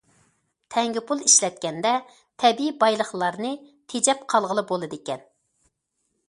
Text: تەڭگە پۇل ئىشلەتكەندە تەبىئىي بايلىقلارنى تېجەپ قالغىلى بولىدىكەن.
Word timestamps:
تەڭگە 0.75 1.01
پۇل 1.09 1.19
ئىشلەتكەندە 1.27 1.91
تەبىئىي 2.45 2.73
بايلىقلارنى 2.85 3.53
تېجەپ 3.95 4.25
قالغىلى 4.35 4.65
بولىدىكەن. 4.73 5.25